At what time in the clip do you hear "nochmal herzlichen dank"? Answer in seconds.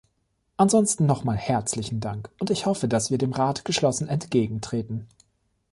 1.05-2.31